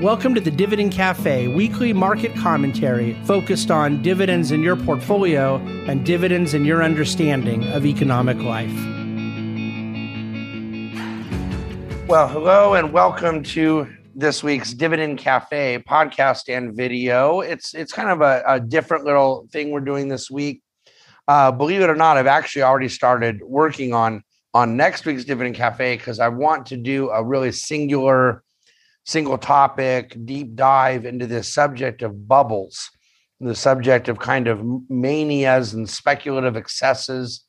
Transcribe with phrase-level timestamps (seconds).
[0.00, 6.04] Welcome to the Dividend Cafe, weekly market commentary focused on dividends in your portfolio and
[6.04, 8.72] dividends in your understanding of economic life.
[12.08, 17.40] Well, hello and welcome to this week's Dividend Cafe podcast and video.
[17.40, 20.62] It's it's kind of a, a different little thing we're doing this week.
[21.28, 24.24] Uh, believe it or not, I've actually already started working on
[24.54, 28.42] on next week's Dividend Cafe because I want to do a really singular
[29.04, 32.90] single topic deep dive into this subject of bubbles,
[33.40, 37.44] the subject of kind of manias and speculative excesses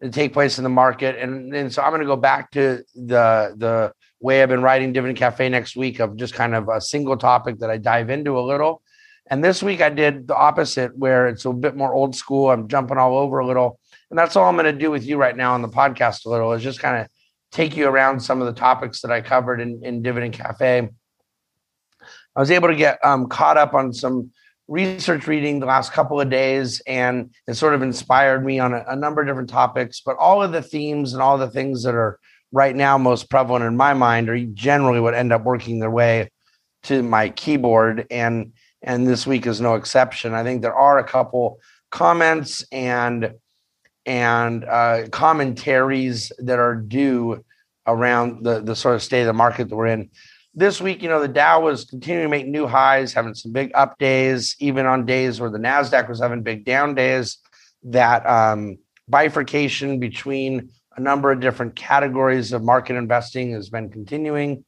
[0.00, 1.16] that take place in the market.
[1.16, 4.92] And, and so I'm going to go back to the the way I've been writing
[4.92, 8.38] Dividend Cafe next week of just kind of a single topic that I dive into
[8.38, 8.80] a little.
[9.28, 12.50] And this week I did the opposite, where it's a bit more old school.
[12.50, 13.80] I'm jumping all over a little.
[14.10, 16.28] And that's all I'm going to do with you right now on the podcast a
[16.28, 17.08] little is just kind of
[17.52, 20.88] take you around some of the topics that I covered in, in Dividend Cafe.
[22.34, 24.30] I was able to get um, caught up on some
[24.68, 28.82] research reading the last couple of days, and it sort of inspired me on a,
[28.88, 30.00] a number of different topics.
[30.00, 32.18] But all of the themes and all the things that are
[32.52, 36.30] right now most prevalent in my mind are generally what end up working their way
[36.84, 38.06] to my keyboard.
[38.10, 40.34] And and this week is no exception.
[40.34, 43.34] I think there are a couple comments and
[44.06, 47.44] and uh, commentaries that are due
[47.86, 50.10] around the the sort of state of the market that we're in.
[50.54, 53.70] This week, you know, the Dow was continuing to make new highs, having some big
[53.74, 57.38] up days, even on days where the Nasdaq was having big down days.
[57.84, 64.64] That um, bifurcation between a number of different categories of market investing has been continuing.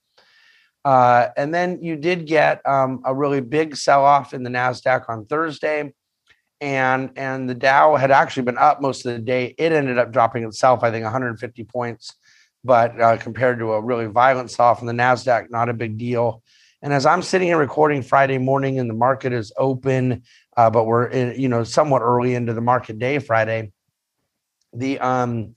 [0.85, 5.09] Uh, and then you did get um, a really big sell off in the Nasdaq
[5.09, 5.93] on Thursday
[6.65, 9.55] and and the Dow had actually been up most of the day.
[9.59, 12.17] It ended up dropping itself, I think, 150 points,
[12.65, 16.43] but uh, compared to a really violent sell in the Nasdaq, not a big deal.
[16.81, 20.23] And as I'm sitting here recording Friday morning, and the market is open,
[20.57, 23.71] uh, but we're in, you know somewhat early into the market day Friday.
[24.73, 25.55] The um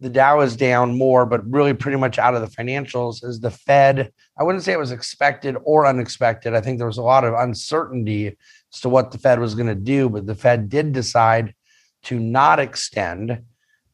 [0.00, 3.24] the Dow is down more, but really pretty much out of the financials.
[3.24, 4.12] Is the Fed?
[4.38, 6.54] I wouldn't say it was expected or unexpected.
[6.54, 8.36] I think there was a lot of uncertainty
[8.72, 11.54] as to what the Fed was going to do, but the Fed did decide
[12.04, 13.42] to not extend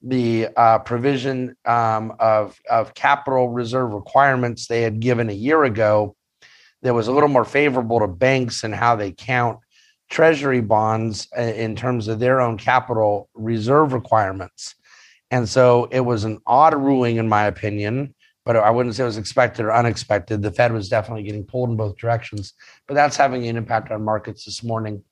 [0.02, 6.14] the uh, provision um, of, of capital reserve requirements they had given a year ago
[6.82, 9.58] that was a little more favorable to banks and how they count
[10.10, 14.74] treasury bonds uh, in terms of their own capital reserve requirements.
[15.34, 18.14] And so it was an odd ruling, in my opinion,
[18.44, 20.42] but I wouldn't say it was expected or unexpected.
[20.42, 22.52] The Fed was definitely getting pulled in both directions,
[22.86, 25.02] but that's having an impact on markets this morning.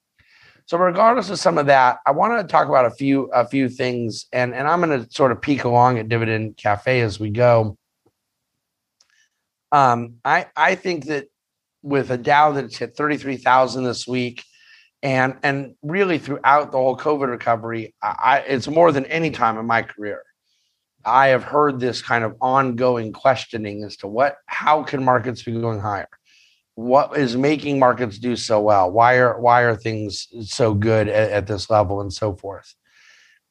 [0.67, 3.69] So, regardless of some of that, I want to talk about a few a few
[3.69, 7.31] things, and and I'm going to sort of peek along at Dividend Cafe as we
[7.31, 7.77] go.
[9.73, 11.27] Um, I I think that
[11.83, 14.45] with a Dow that's hit 33,000 this week,
[15.03, 19.67] and and really throughout the whole COVID recovery, I, it's more than any time in
[19.67, 20.23] my career
[21.05, 25.53] I have heard this kind of ongoing questioning as to what, how can markets be
[25.53, 26.09] going higher?
[26.75, 28.91] What is making markets do so well?
[28.91, 32.75] Why are why are things so good at, at this level and so forth?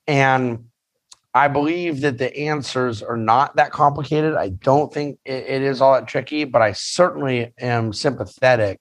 [0.08, 0.66] And
[1.34, 4.36] I believe that the answers are not that complicated.
[4.36, 8.80] I don't think it, it is all that tricky, but I certainly am sympathetic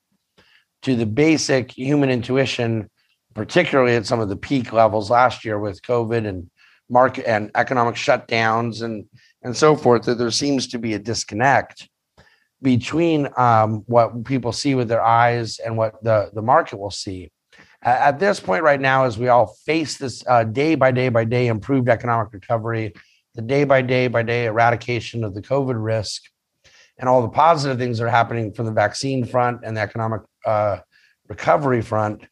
[0.83, 2.89] to the basic human intuition,
[3.35, 6.51] particularly at some of the peak levels last year with COVID and
[6.89, 9.05] market and economic shutdowns and
[9.43, 11.89] and so forth that there seems to be a disconnect
[12.61, 17.31] between um, what people see with their eyes and what the the market will see.
[17.83, 21.25] At this point right now as we all face this uh, day by day by
[21.25, 22.93] day improved economic recovery
[23.35, 26.23] the day by day by day eradication of the covid risk
[26.99, 30.21] and all the positive things that are happening from the vaccine front and the economic
[30.45, 30.79] uh,
[31.29, 32.25] recovery front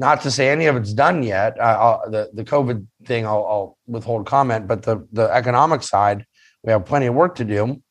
[0.00, 1.60] not to say any of it's done yet.
[1.60, 4.66] Uh, the the COVID thing, I'll, I'll, withhold comment.
[4.66, 6.24] But the the economic side,
[6.64, 7.82] we have plenty of work to do.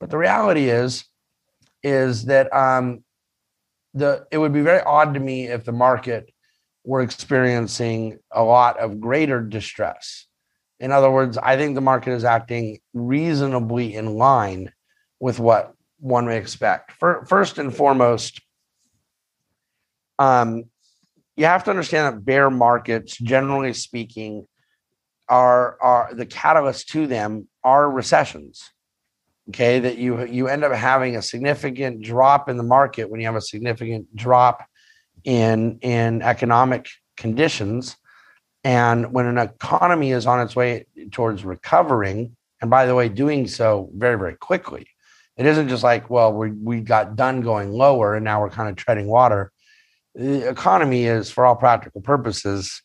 [0.00, 1.04] But the reality is,
[1.84, 3.04] is that um,
[3.94, 6.32] the it would be very odd to me if the market
[6.84, 10.26] were experiencing a lot of greater distress.
[10.80, 14.72] In other words, I think the market is acting reasonably in line
[15.20, 16.90] with what one may expect.
[16.90, 18.40] First and foremost,
[20.22, 20.64] um,
[21.36, 24.46] you have to understand that bear markets, generally speaking,
[25.28, 28.70] are are the catalyst to them are recessions.
[29.48, 33.26] Okay, that you you end up having a significant drop in the market when you
[33.26, 34.64] have a significant drop
[35.24, 37.96] in in economic conditions,
[38.62, 43.48] and when an economy is on its way towards recovering, and by the way, doing
[43.48, 44.86] so very very quickly.
[45.36, 48.68] It isn't just like, well, we we got done going lower and now we're kind
[48.68, 49.50] of treading water.
[50.14, 52.82] The economy is, for all practical purposes,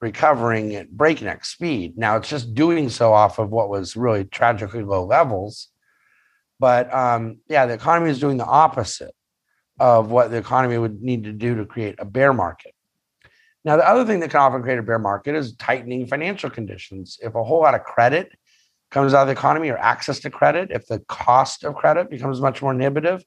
[0.00, 1.96] recovering at breakneck speed.
[1.96, 5.68] Now it's just doing so off of what was really tragically low levels.
[6.58, 9.14] But um, yeah, the economy is doing the opposite
[9.78, 12.72] of what the economy would need to do to create a bear market.
[13.64, 17.18] Now, the other thing that can often create a bear market is tightening financial conditions.
[17.20, 18.32] If a whole lot of credit
[18.90, 22.40] comes out of the economy or access to credit, if the cost of credit becomes
[22.40, 23.24] much more inhibitive,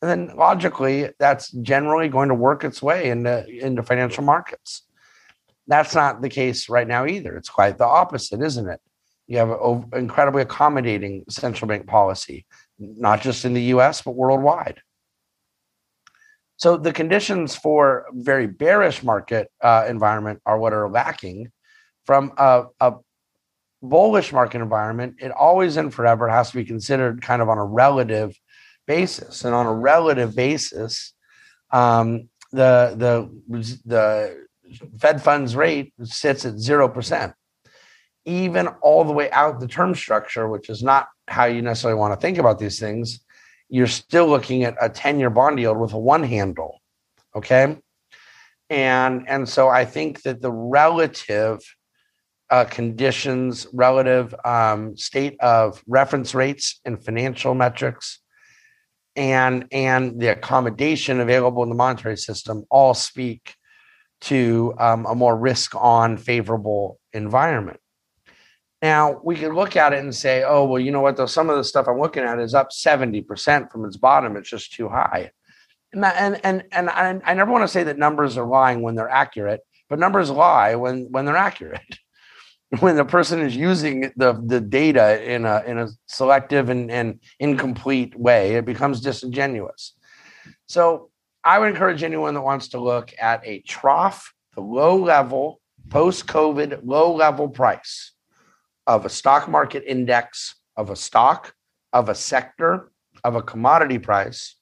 [0.00, 4.82] then logically that's generally going to work its way into, into financial markets.
[5.66, 7.36] That's not the case right now either.
[7.36, 8.80] It's quite the opposite, isn't it?
[9.26, 12.46] You have an incredibly accommodating central bank policy,
[12.78, 14.80] not just in the US, but worldwide.
[16.56, 21.52] So the conditions for very bearish market uh, environment are what are lacking.
[22.04, 22.94] From a, a,
[23.80, 27.64] bullish market environment, it always and forever has to be considered kind of on a
[27.64, 28.36] relative
[28.88, 29.44] basis.
[29.44, 31.12] And on a relative basis,
[31.70, 33.30] um, the the
[33.86, 34.46] the
[34.98, 37.34] Fed funds rate sits at zero percent,
[38.24, 42.12] even all the way out the term structure, which is not how you necessarily want
[42.12, 43.20] to think about these things
[43.68, 46.80] you're still looking at a 10 year bond yield with a one handle.
[47.34, 47.78] Okay.
[48.70, 51.60] And, and so I think that the relative
[52.50, 58.20] uh, conditions, relative um, state of reference rates and financial metrics,
[59.18, 63.56] and, and the accommodation available in the monetary system all speak
[64.20, 67.80] to um, a more risk on favorable environment.
[68.80, 71.16] Now we could look at it and say, oh, well, you know what?
[71.16, 74.36] Though some of the stuff I'm looking at is up 70% from its bottom.
[74.36, 75.32] It's just too high.
[75.92, 78.94] And and and and I, I never want to say that numbers are lying when
[78.94, 81.80] they're accurate, but numbers lie when when they're accurate.
[82.80, 87.20] when the person is using the the data in a in a selective and, and
[87.38, 89.94] incomplete way, it becomes disingenuous.
[90.66, 91.10] So
[91.44, 96.80] I would encourage anyone that wants to look at a trough, the low level, post-COVID,
[96.84, 98.12] low level price
[98.86, 101.52] of a stock market index of a stock,
[101.92, 102.90] of a sector,
[103.24, 104.54] of a commodity price.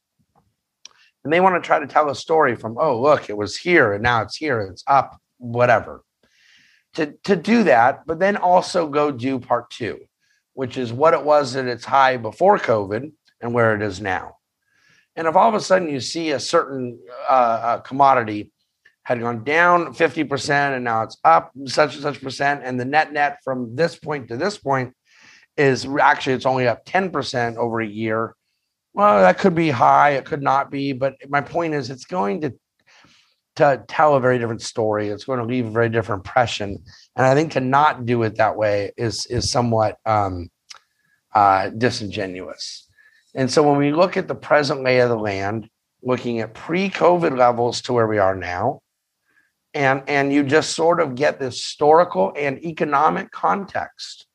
[1.23, 3.93] And they want to try to tell a story from, oh, look, it was here
[3.93, 6.03] and now it's here, it's up, whatever.
[6.97, 9.99] To, to do that, but then also go do part two,
[10.55, 14.37] which is what it was at its high before COVID and where it is now.
[15.15, 16.99] And if all of a sudden you see a certain
[17.29, 18.53] uh, commodity
[19.07, 22.63] had gone down 50% and now it's up such and such percent.
[22.65, 24.95] And the net net from this point to this point
[25.57, 28.35] is actually it's only up 10% over a year.
[28.95, 32.41] Well, that could be high, it could not be, but my point is it's going
[32.41, 32.55] to
[33.57, 35.09] to tell a very different story.
[35.09, 36.83] It's going to leave a very different impression.
[37.17, 40.51] And I think to not do it that way is is somewhat um,
[41.35, 42.89] uh, disingenuous.
[43.35, 45.69] And so when we look at the present lay of the land,
[46.03, 48.81] looking at pre-COVID levels to where we are now,
[49.77, 54.27] and and you just sort of get this historical and economic context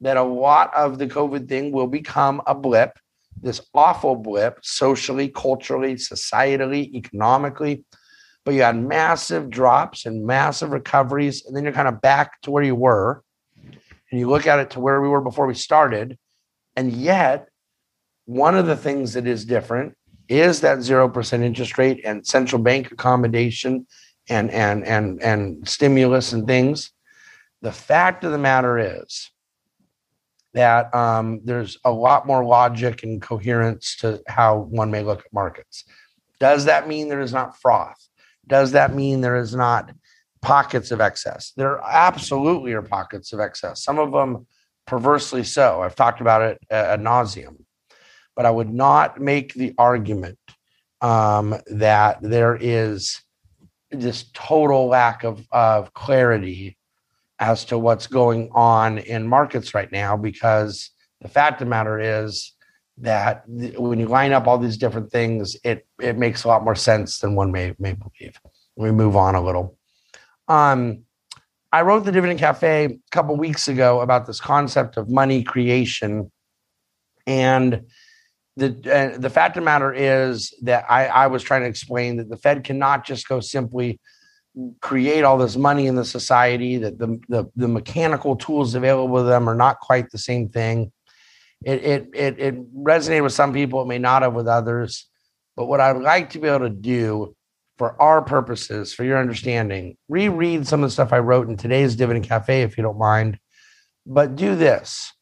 [0.00, 2.96] that a lot of the covid thing will become a blip
[3.42, 7.84] this awful blip socially culturally societally economically
[8.48, 12.50] but you had massive drops and massive recoveries and then you're kind of back to
[12.50, 13.22] where you were
[14.10, 16.16] and you look at it to where we were before we started
[16.74, 17.50] and yet
[18.24, 19.94] one of the things that is different
[20.30, 23.86] is that 0% interest rate and central bank accommodation
[24.30, 26.90] and and and and stimulus and things.
[27.60, 29.30] The fact of the matter is
[30.54, 35.34] that um, there's a lot more logic and coherence to how one may look at
[35.34, 35.84] markets.
[36.40, 38.07] Does that mean there is not froth?
[38.48, 39.92] Does that mean there is not
[40.42, 41.52] pockets of excess?
[41.56, 43.82] There absolutely are pockets of excess.
[43.82, 44.46] Some of them
[44.86, 45.82] perversely so.
[45.82, 47.64] I've talked about it ad nauseum,
[48.34, 50.38] but I would not make the argument
[51.00, 53.20] um, that there is
[53.90, 56.76] this total lack of, of clarity
[57.38, 60.90] as to what's going on in markets right now because
[61.20, 62.52] the fact of the matter is
[63.00, 66.74] that when you line up all these different things it it makes a lot more
[66.74, 68.40] sense than one may may believe.
[68.76, 69.76] We move on a little.
[70.48, 71.04] Um
[71.70, 76.30] i wrote the dividend cafe a couple weeks ago about this concept of money creation.
[77.26, 77.86] And
[78.56, 82.16] the uh, the fact of the matter is that I, I was trying to explain
[82.16, 84.00] that the Fed cannot just go simply
[84.80, 89.22] create all this money in the society that the, the, the mechanical tools available to
[89.22, 90.90] them are not quite the same thing.
[91.64, 95.08] It, it it it resonated with some people, it may not have with others.
[95.56, 97.34] But what I'd like to be able to do
[97.78, 101.96] for our purposes, for your understanding, reread some of the stuff I wrote in today's
[101.96, 103.38] Dividend Cafe, if you don't mind.
[104.06, 105.12] But do this.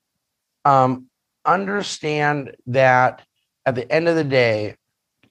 [0.64, 1.06] Um,
[1.44, 3.22] understand that
[3.64, 4.76] at the end of the day,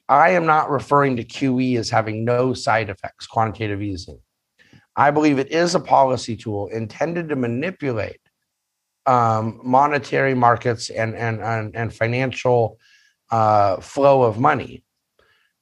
[0.08, 4.20] I am not referring to QE as having no side effects, quantitative easing.
[4.94, 8.20] I believe it is a policy tool intended to manipulate
[9.06, 12.78] um, monetary markets and, and, and, and financial
[13.30, 14.82] uh, flow of money.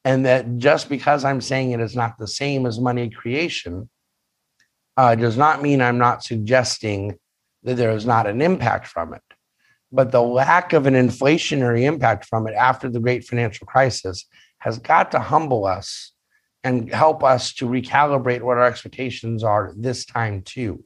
[0.04, 3.88] And that just because I'm saying it is not the same as money creation
[4.96, 7.18] uh, does not mean I'm not suggesting
[7.62, 9.22] that there is not an impact from it.
[9.90, 14.26] But the lack of an inflationary impact from it after the great financial crisis
[14.58, 16.12] has got to humble us
[16.62, 20.82] and help us to recalibrate what our expectations are this time, too.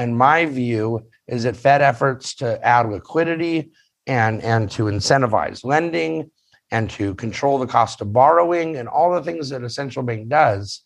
[0.00, 3.70] And my view is that Fed efforts to add liquidity
[4.06, 6.30] and, and to incentivize lending
[6.70, 10.30] and to control the cost of borrowing and all the things that a central bank
[10.30, 10.84] does.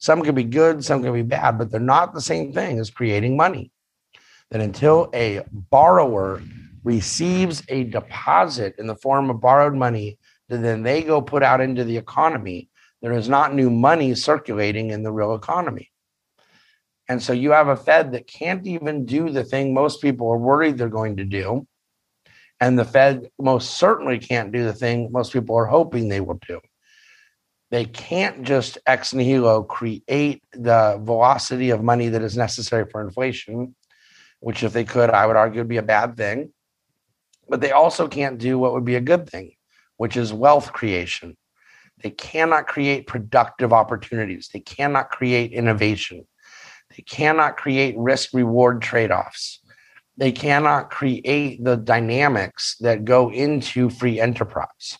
[0.00, 2.90] Some can be good, some can be bad, but they're not the same thing as
[2.90, 3.70] creating money.
[4.50, 6.42] That until a borrower
[6.82, 10.18] receives a deposit in the form of borrowed money
[10.48, 12.68] that then they go put out into the economy,
[13.00, 15.92] there is not new money circulating in the real economy.
[17.08, 20.38] And so you have a Fed that can't even do the thing most people are
[20.38, 21.66] worried they're going to do.
[22.60, 26.40] And the Fed most certainly can't do the thing most people are hoping they will
[26.48, 26.60] do.
[27.70, 33.74] They can't just ex nihilo create the velocity of money that is necessary for inflation,
[34.40, 36.52] which, if they could, I would argue would be a bad thing.
[37.48, 39.52] But they also can't do what would be a good thing,
[39.96, 41.36] which is wealth creation.
[42.02, 44.48] They cannot create productive opportunities.
[44.52, 46.26] They cannot create innovation.
[46.96, 49.60] They cannot create risk reward trade offs.
[50.16, 54.98] They cannot create the dynamics that go into free enterprise.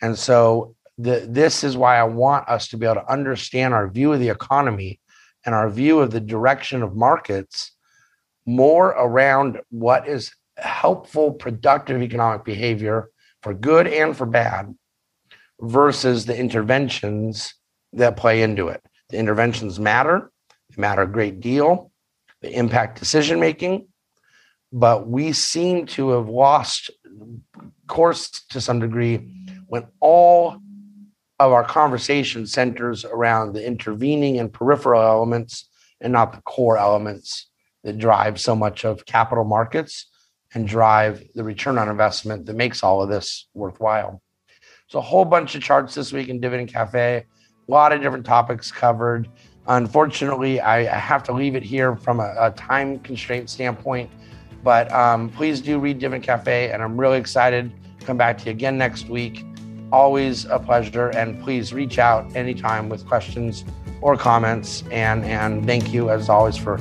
[0.00, 3.88] And so, the, this is why I want us to be able to understand our
[3.88, 5.00] view of the economy
[5.44, 7.72] and our view of the direction of markets
[8.46, 13.10] more around what is helpful, productive economic behavior
[13.42, 14.74] for good and for bad
[15.60, 17.54] versus the interventions
[17.92, 18.82] that play into it.
[19.10, 20.30] The interventions matter,
[20.78, 21.90] matter a great deal,
[22.40, 23.88] they impact decision making,
[24.72, 26.90] but we seem to have lost
[27.86, 29.34] course to some degree
[29.66, 30.58] when all
[31.40, 35.68] of our conversation centers around the intervening and peripheral elements
[36.00, 37.48] and not the core elements
[37.84, 40.06] that drive so much of capital markets
[40.54, 44.22] and drive the return on investment that makes all of this worthwhile.
[44.88, 47.24] So, a whole bunch of charts this week in Dividend Cafe,
[47.68, 49.28] a lot of different topics covered.
[49.68, 54.10] Unfortunately, I, have to leave it here from a, a time constraint standpoint,
[54.64, 57.70] but um, please do read Dividend Cafe, and I'm really excited
[58.00, 59.44] to come back to you again next week.
[59.92, 63.66] Always a pleasure, and please reach out anytime with questions
[64.00, 64.84] or comments.
[64.90, 66.78] And, and thank you, as always, for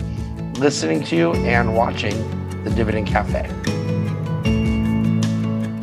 [0.54, 2.16] listening to and watching
[2.64, 3.77] the Dividend Cafe.